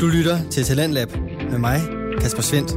[0.00, 1.08] Du lytter til Talentlab
[1.50, 1.80] med mig,
[2.20, 2.70] Kasper Svendt.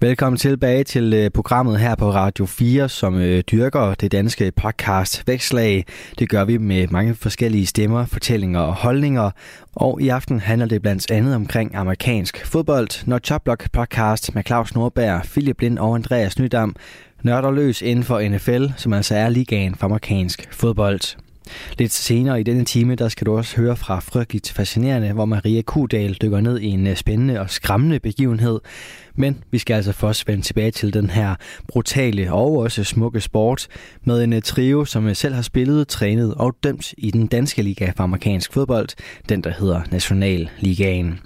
[0.00, 5.28] Velkommen tilbage til øh, programmet her på Radio 4, som øh, dyrker det danske podcast
[5.28, 5.84] Vækslag.
[6.18, 9.30] Det gør vi med mange forskellige stemmer, fortællinger og holdninger.
[9.72, 14.74] Og i aften handler det blandt andet omkring amerikansk fodbold, når Choplock podcast med Claus
[14.74, 16.76] Nordberg, Philip Lind og Andreas Nydam
[17.22, 21.27] nørder løs inden for NFL, som altså er ligaen for amerikansk fodbold.
[21.78, 25.62] Lidt senere i denne time, der skal du også høre fra Frygteligt Fascinerende, hvor Maria
[25.62, 28.60] Kudal dykker ned i en øh, spændende og skræmmende begivenhed.
[29.14, 31.34] Men vi skal altså først vende tilbage til den her
[31.68, 33.66] brutale og også smukke sport
[34.04, 37.62] med en øh, trio, som øh, selv har spillet, trænet og dømt i den danske
[37.62, 38.88] liga for amerikansk fodbold,
[39.28, 41.20] den der hedder Nationalligaen.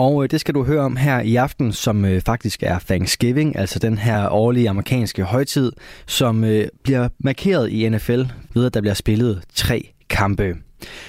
[0.00, 3.56] Og øh, det skal du høre om her i aften, som øh, faktisk er Thanksgiving,
[3.56, 5.72] altså den her årlige amerikanske højtid,
[6.06, 8.22] som øh, bliver markeret i NFL
[8.54, 10.56] ved, at der bliver spillet tre kampe.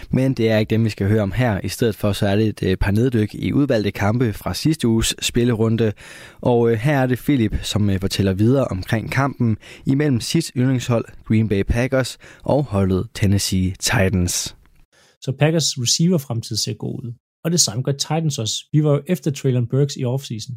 [0.10, 1.60] Men det er ikke dem, vi skal høre om her.
[1.64, 5.16] I stedet for så er det et par neddyk i udvalgte kampe fra sidste uges
[5.22, 5.94] spillerunde.
[6.42, 11.64] Og her er det Philip, som fortæller videre omkring kampen imellem sit yndlingshold Green Bay
[11.64, 14.56] Packers og holdet Tennessee Titans.
[15.22, 18.56] Så Packers receiver fremtid ser god ud og det samme gør Titans også.
[18.72, 20.56] Vi var jo efter Traylon Burks i offseason.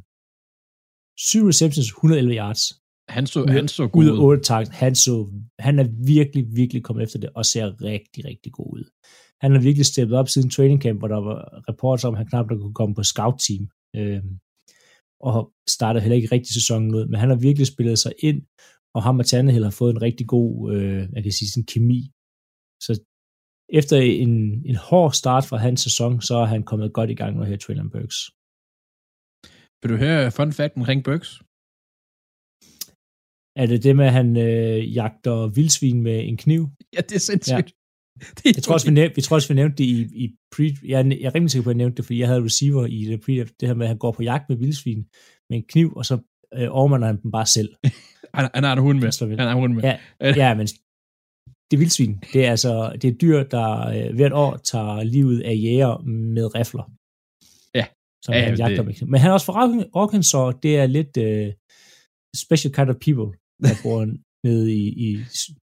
[1.18, 2.62] 7 receptions, 111 yards.
[3.08, 4.10] Han så, han så god ud.
[4.10, 4.70] Ud 8 targets.
[4.70, 5.12] Han, så,
[5.58, 8.84] han er virkelig, virkelig kommet efter det, og ser rigtig, rigtig god ud.
[9.40, 12.26] Han har virkelig steppet op siden training camp, hvor der var reporter om, at han
[12.26, 13.68] knap kunne komme på scout-team.
[13.96, 14.38] Øhm,
[15.20, 18.42] og startede heller ikke rigtig sæsonen ud, men han har virkelig spillet sig ind,
[18.94, 22.00] og ham og Tannehill har fået en rigtig god, øh, jeg kan sige, sådan kemi.
[22.80, 22.92] Så
[23.68, 27.36] efter en, en hård start fra hans sæson, så er han kommet godt i gang
[27.38, 28.16] med her Traylon Burks.
[29.82, 31.30] Vil du høre fun fact omkring Burks?
[33.56, 36.68] Er det det med, at han øh, jagter vildsvin med en kniv?
[36.92, 37.56] Ja, det er sindssygt.
[37.56, 37.80] Ja.
[38.38, 40.70] Det jeg, tror også, vi nævnte, vi tror også, vi nævnte det i, i pre...
[40.84, 42.86] Jeg er, jeg er rimelig sikker på, at jeg nævnte det, fordi jeg havde receiver
[42.86, 45.04] i det pre det her med, at han går på jagt med vildsvin
[45.50, 46.18] med en kniv, og så
[46.54, 47.68] øh, overmander han dem bare selv.
[48.34, 49.28] han, han har en hund med.
[49.36, 49.82] Han har en hund med.
[49.82, 50.68] Ja, ja, men
[51.70, 52.14] det er vildsvin.
[52.32, 55.98] Det er altså det er dyr, der øh, hvert år tager livet af jæger
[56.34, 56.84] med rifler.
[57.74, 57.86] Ja.
[58.24, 59.08] Som ja, han jagter det...
[59.08, 61.52] Men han er også fra Arkansas, det er lidt uh,
[62.44, 63.28] special kind of people,
[63.64, 64.00] der bor
[64.46, 65.08] nede i, i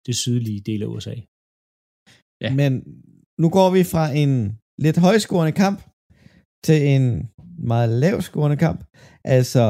[0.06, 1.16] det sydlige del af USA.
[2.44, 2.50] Ja.
[2.56, 2.72] Men
[3.42, 4.34] nu går vi fra en
[4.86, 5.80] lidt højscorende kamp
[6.66, 7.30] til en
[7.72, 8.80] meget lavscorende kamp.
[9.24, 9.66] Altså,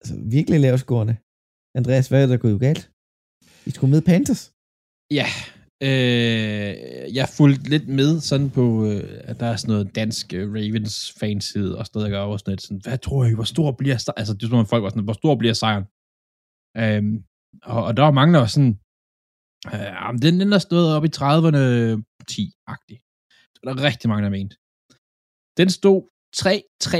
[0.00, 1.16] altså virkelig lavscorende.
[1.78, 2.90] Andreas, hvad er der gået galt?
[3.66, 4.42] I skulle med Panthers.
[5.18, 5.26] Ja,
[5.88, 10.52] øh, jeg fulgte lidt med sådan på, øh, at der er sådan noget dansk øh,
[10.52, 13.96] Ravens fanside og sådan noget, der gør også sådan, hvad tror I, hvor stor bliver
[13.96, 14.18] sejren?
[14.18, 15.84] Altså, det er sådan, folk var sådan, hvor stor bliver sejren?
[16.82, 17.02] Øh,
[17.62, 18.74] og, og der var mange, der var sådan,
[19.72, 21.62] øh, den, den der stod op i 30'erne
[22.32, 22.96] 10-agtig.
[23.54, 24.56] Så der er rigtig mange, der mente.
[25.56, 25.98] Den stod
[26.36, 26.96] 3-3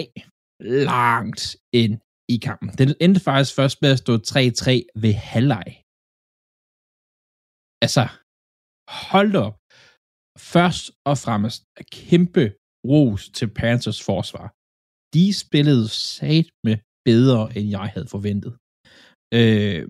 [0.92, 2.68] langt ind i kampen.
[2.68, 5.81] Den endte faktisk først med at stå 3-3 ved halvleg.
[7.84, 8.04] Altså,
[9.10, 9.56] hold op.
[10.52, 11.60] Først og fremmest
[11.98, 12.44] kæmpe
[12.90, 14.46] ros til Panthers forsvar.
[15.16, 16.76] De spillede sat med
[17.10, 18.52] bedre, end jeg havde forventet.
[19.38, 19.82] Øh,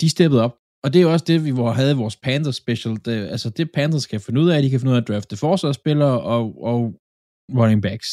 [0.00, 0.54] de steppede op,
[0.84, 2.94] og det er jo også det, vi havde vores Panthers special.
[3.06, 5.42] Det, altså det Panthers kan finde ud af, de kan finde ud af at drafte
[5.44, 6.80] forsvarsspillere og, og
[7.60, 8.10] running backs.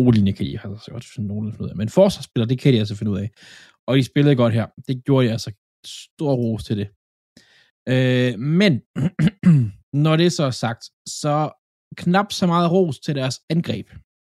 [0.00, 2.78] O-linje kan de altså godt finde nogen finde ud af, men forsvarsspillere, det kan de
[2.82, 3.28] altså finde ud af
[3.88, 4.66] og de spillede godt her.
[4.88, 5.52] Det gjorde jeg altså
[5.86, 6.88] stor ros til det.
[7.88, 8.72] Øh, men
[10.04, 11.50] når det så er sagt, så
[11.96, 13.86] knap så meget ros til deres angreb.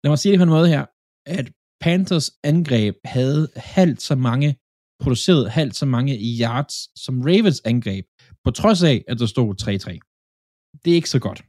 [0.03, 0.85] Lad mig sige det på en måde her,
[1.25, 4.55] at Panthers angreb havde halvt så mange,
[5.03, 8.05] produceret halvt så mange yards som Ravens angreb,
[8.43, 10.81] på trods af, at der stod 3-3.
[10.85, 11.43] Det er ikke så godt.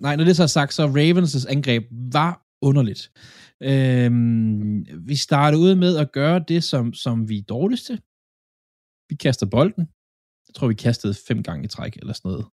[0.00, 3.10] Nej, når det så er sagt, så Ravens' angreb var underligt.
[3.62, 7.98] Øhm, vi starter ud med at gøre det, som, som vi er dårligste.
[9.08, 9.88] Vi kaster bolden.
[10.48, 12.46] Jeg tror, vi kastede fem gange i træk, eller sådan noget.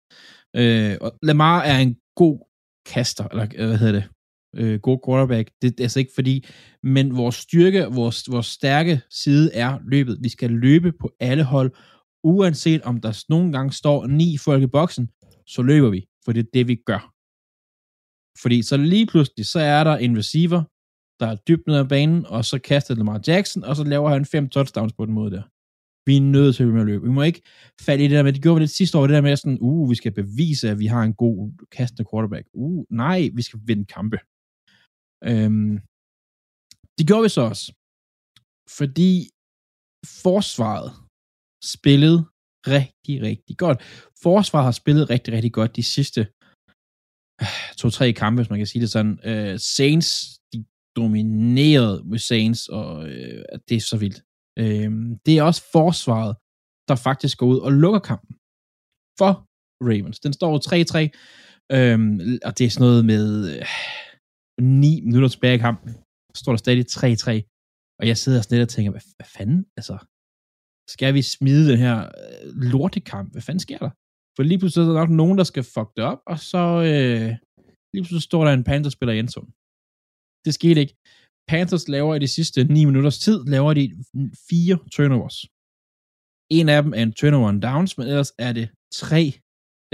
[0.56, 2.38] Øh, og Lamar er en god
[2.86, 4.08] kaster, eller øh, hvad hedder det?
[4.56, 5.50] Øh, god quarterback.
[5.62, 6.46] Det, det er altså ikke fordi,
[6.82, 10.18] men vores styrke, vores, vores stærke side er løbet.
[10.22, 11.72] Vi skal løbe på alle hold,
[12.24, 15.10] uanset om der nogle gange står ni folk i boksen,
[15.46, 17.14] så løber vi, for det er det, vi gør.
[18.42, 20.62] Fordi så lige pludselig, så er der en receiver,
[21.20, 24.24] der er dybt ned ad banen, og så kaster Lamar Jackson, og så laver han
[24.24, 25.42] fem touchdowns på den måde der.
[26.06, 27.06] Vi er nødt til at med at løbe.
[27.08, 27.42] Vi må ikke
[27.86, 29.58] falde i det der med, det gjorde vi lidt sidste år, det der med sådan,
[29.60, 32.46] uh, vi skal bevise, at vi har en god kastende quarterback.
[32.52, 34.18] Uh, nej, vi skal vinde kampe.
[35.30, 35.74] Øhm,
[36.98, 37.66] det gjorde vi så også.
[38.78, 39.12] Fordi
[40.24, 40.90] forsvaret
[41.74, 42.18] spillede
[42.76, 43.78] rigtig, rigtig godt.
[44.22, 46.20] Forsvaret har spillet rigtig, rigtig godt de sidste
[47.78, 49.18] to-tre kampe, hvis man kan sige det sådan.
[49.24, 50.64] Øh, Saints, de
[50.96, 54.20] dominerede med Saints, og øh, det er så vildt.
[54.58, 54.90] Øh,
[55.26, 56.36] det er også forsvaret,
[56.88, 58.34] der faktisk går ud og lukker kampen
[59.18, 59.32] for
[59.88, 60.20] Ravens.
[60.20, 60.98] Den står 3-3,
[61.76, 61.98] øh,
[62.44, 63.24] og det er sådan noget med
[63.56, 63.66] øh,
[64.60, 65.90] 9 minutter tilbage i kampen.
[66.34, 69.66] Så står der stadig 3-3, og jeg sidder sådan lidt og tænker, hvad, hvad fanden,
[69.76, 69.96] altså,
[70.88, 73.32] skal vi smide den her øh, lortekamp?
[73.32, 73.90] Hvad fanden sker der?
[74.36, 77.28] For lige pludselig er der nok nogen, der skal fuck det op, og så øh,
[77.92, 79.52] lige pludselig står der en Panthers-spiller i endzone.
[80.44, 80.96] Det skete ikke.
[81.48, 83.84] Panthers laver i de sidste 9 minutters tid, laver de
[84.48, 85.38] fire turnovers.
[86.58, 89.22] En af dem er en turnover and downs, men ellers er det tre,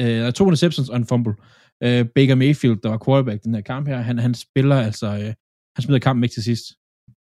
[0.01, 1.35] øh, to interceptions og en fumble.
[1.83, 5.33] Øh, Baker Mayfield, der var quarterback den her kamp her, han, han spiller altså, øh,
[5.77, 6.67] han smider kampen ikke til sidst.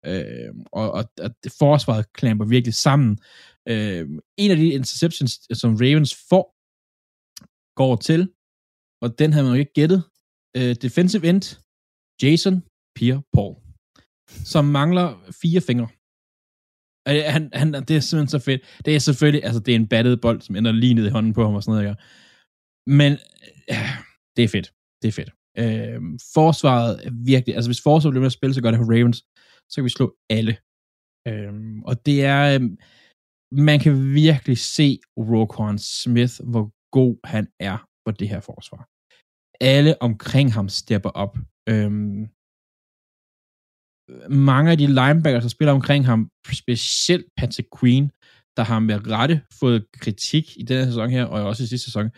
[0.07, 3.19] Øh, og, og, og forsvaret klamper virkelig sammen.
[3.69, 4.09] Øh,
[4.39, 6.60] en af de interceptions, som Ravens får,
[7.83, 8.23] går til,
[9.05, 10.01] og den havde man jo ikke gættet,
[10.59, 11.43] øh, defensive end,
[12.23, 12.57] Jason
[12.97, 13.55] Pierre-Paul,
[14.53, 15.09] som mangler
[15.43, 15.89] fire fingre.
[17.09, 18.63] Øh, han, han, det er simpelthen så fedt.
[18.85, 21.33] Det er selvfølgelig, altså det er en battet bold, som ender lige ned i hånden
[21.33, 22.03] på ham og sådan noget, ikke?
[22.99, 23.13] Men
[23.73, 23.91] øh,
[24.37, 24.69] det er fedt.
[25.03, 25.31] Det er fedt.
[25.63, 26.01] Øh,
[26.35, 29.19] forsvaret er virkelig, altså hvis forsvaret bliver med at spille, så godt af Ravens,
[29.71, 30.07] så kan vi slå
[30.37, 30.55] alle.
[31.29, 31.53] Øh,
[31.89, 32.63] og det er, øh,
[33.69, 34.89] man kan virkelig se
[35.31, 36.65] Roquan Smith, hvor
[36.99, 38.83] god han er for det her forsvar.
[39.61, 41.35] Alle omkring ham stepper op.
[41.73, 42.21] Øhm,
[44.51, 46.21] mange af de linebackers, der spiller omkring ham,
[46.63, 48.05] specielt Patrick Queen,
[48.57, 52.11] der har med rette fået kritik i denne sæson her, og også i sidste sæson,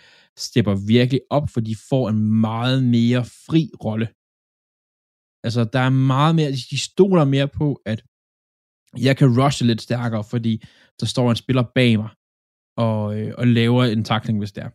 [0.47, 4.07] stepper virkelig op, for de får en meget mere fri rolle.
[5.47, 8.01] Altså, der er meget mere, de stoler mere på, at
[9.07, 10.53] jeg kan rushe lidt stærkere, fordi
[11.01, 12.11] der står en spiller bag mig,
[12.77, 14.71] og, øh, og laver en takling, hvis det er.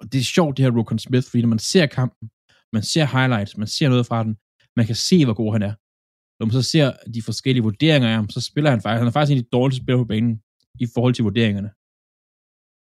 [0.00, 2.28] Og det er sjovt, det her Rokon Smith, fordi når man ser kampen,
[2.72, 4.36] man ser highlights, man ser noget fra den,
[4.76, 5.74] man kan se, hvor god han er.
[6.38, 9.16] Når man så ser de forskellige vurderinger af ham, så spiller han faktisk, han er
[9.16, 10.34] faktisk en af de dårligste spillere på banen
[10.84, 11.70] i forhold til vurderingerne.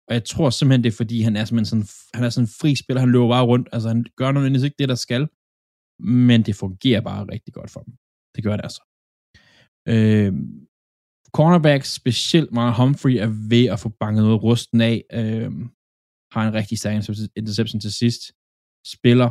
[0.08, 2.56] Og jeg tror simpelthen, det er fordi, han er simpelthen sådan, han er sådan en
[2.60, 5.24] fri spiller, han løber bare rundt, altså han gør nødvendigvis ikke det, der skal,
[6.00, 7.94] men det fungerer bare rigtig godt for dem.
[8.36, 8.82] Det gør det altså.
[9.94, 10.34] Øh,
[11.38, 15.52] cornerback, specielt meget Humphrey, er ved at få banket noget rusten af, øh,
[16.34, 16.96] har en rigtig stærk
[17.42, 18.22] interception til sidst,
[18.94, 19.30] spiller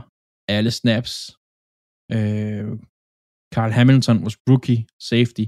[0.57, 1.13] alle snaps,
[2.17, 2.69] øh,
[3.55, 5.45] Carl Hamilton, vores rookie safety,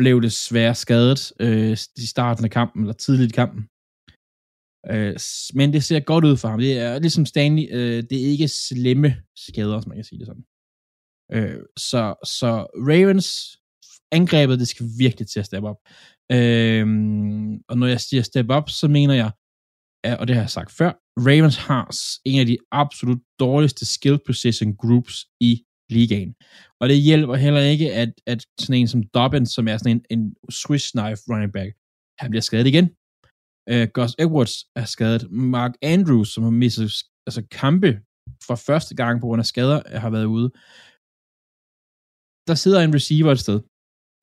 [0.00, 3.62] blev desværre skadet øh, i starten af kampen, eller tidligt i kampen.
[4.92, 5.14] Øh,
[5.58, 6.60] men det ser godt ud for ham.
[6.66, 9.10] Det er ligesom Stanley, øh, det er ikke slemme
[9.46, 10.46] skader, som man kan sige det sådan.
[11.36, 11.60] Øh,
[11.90, 12.02] så,
[12.36, 12.50] så
[12.90, 13.28] Ravens
[14.12, 15.76] angrebet, det skal virkelig til at steppe op.
[16.32, 19.30] Øhm, og når jeg siger step up, så mener jeg,
[20.20, 21.84] og det har jeg sagt før, Ravens har
[22.24, 26.34] en af de absolut dårligste skill position groups i ligaen.
[26.80, 30.18] Og det hjælper heller ikke, at, at sådan en som Dobbins, som er sådan en,
[30.18, 31.70] en Swiss knife running back,
[32.18, 32.86] han bliver skadet igen.
[33.72, 35.30] Uh, Gus Edwards er skadet.
[35.30, 36.92] Mark Andrews, som har mistet
[37.26, 38.00] altså, kampe
[38.46, 40.48] for første gang på grund af skader, har været ude.
[42.48, 43.60] Der sidder en receiver et sted,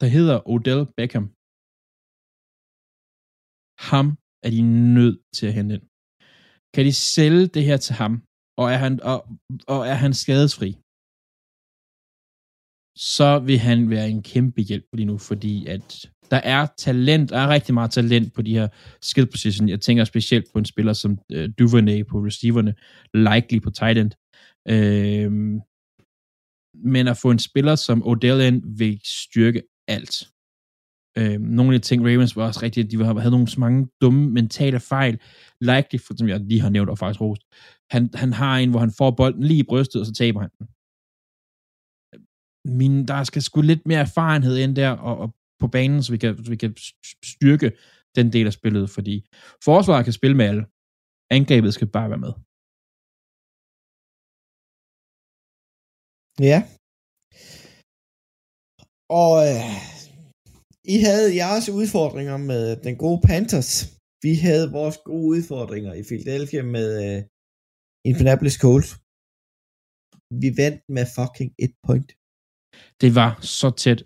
[0.03, 1.27] der hedder Odell Beckham.
[3.89, 4.07] Ham
[4.45, 4.61] er de
[4.97, 5.85] nødt til at hente ind.
[6.73, 8.13] Kan de sælge det her til ham,
[8.61, 9.19] og er han, og,
[9.73, 10.69] og er han skadesfri,
[13.17, 15.87] så vil han være en kæmpe hjælp lige nu, fordi at
[16.31, 18.67] der er talent, der er rigtig meget talent på de her
[19.01, 19.69] skill position.
[19.69, 22.73] Jeg tænker specielt på en spiller som øh, Duvernay på receiverne,
[23.13, 24.11] likely på tight end.
[24.73, 25.31] Øh,
[26.91, 30.29] men at få en spiller som Odell ind vil styrke alt.
[31.17, 34.29] Øh, nogle af de ting, Ravens var også rigtigt, de havde nogle så mange dumme
[34.29, 35.19] mentale fejl.
[35.61, 37.41] Likely, for, som jeg lige har nævnt og faktisk rost.
[37.91, 40.49] Han, han har en, hvor han får bolden lige i brystet, og så taber han
[40.59, 40.67] den
[42.65, 46.17] min, der skal sgu lidt mere erfarenhed ind der og, og på banen, så vi,
[46.17, 46.75] kan, så vi kan
[47.23, 47.71] styrke
[48.15, 49.15] den del af spillet, fordi
[49.63, 50.65] forsvaret kan spille med alle.
[51.31, 52.33] Angrebet skal bare være med.
[56.39, 56.59] Ja.
[59.21, 59.63] Og øh,
[60.95, 63.71] I havde jeres udfordringer med den gode Panthers.
[64.25, 67.19] Vi havde vores gode udfordringer i Philadelphia med øh,
[68.09, 68.91] Indianapolis Colts.
[70.43, 72.09] Vi vandt med fucking et point.
[73.01, 73.99] Det var så tæt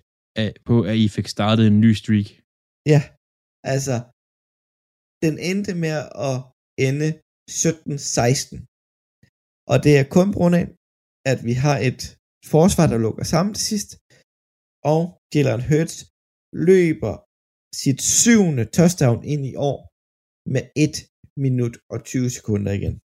[0.69, 2.27] på, at I fik startet en ny streak.
[2.93, 3.01] Ja,
[3.73, 3.95] altså,
[5.25, 5.95] den endte med
[6.29, 6.37] at
[6.87, 7.09] ende
[7.51, 8.55] 17-16.
[9.71, 10.65] Og det er kun grund af,
[11.31, 12.01] at vi har et
[12.55, 13.89] forsvar, der lukker sammen til sidst,
[14.91, 15.01] og
[15.33, 15.97] Jalen Hurts
[16.69, 17.15] løber
[17.81, 19.77] sit syvende touchdown ind i år
[20.53, 20.95] med 1
[21.45, 22.95] minut og 20 sekunder igen.